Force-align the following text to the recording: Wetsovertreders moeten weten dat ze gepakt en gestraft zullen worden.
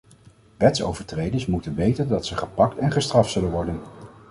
Wetsovertreders 0.57 1.45
moeten 1.45 1.75
weten 1.75 2.07
dat 2.07 2.25
ze 2.25 2.37
gepakt 2.37 2.77
en 2.77 2.91
gestraft 2.91 3.31
zullen 3.31 3.51
worden. 3.51 3.81